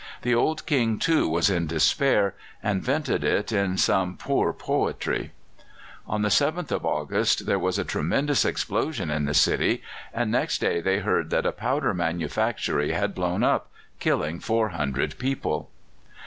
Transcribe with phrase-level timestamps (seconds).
[0.23, 5.29] The old King, too, was in despair, and vented it in some poor poetry.
[6.07, 10.57] On the 7th of August there was a tremendous explosion in the city, and next
[10.59, 13.69] day they heard that a powder manufactory had blown up,
[13.99, 15.69] killing 400 people.